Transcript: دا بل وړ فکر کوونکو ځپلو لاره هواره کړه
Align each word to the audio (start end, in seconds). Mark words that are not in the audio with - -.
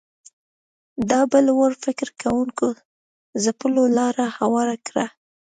دا 1.09 1.21
بل 1.31 1.45
وړ 1.57 1.71
فکر 1.83 2.07
کوونکو 2.21 2.67
ځپلو 3.43 3.83
لاره 3.97 4.25
هواره 4.39 4.75
کړه 4.87 5.05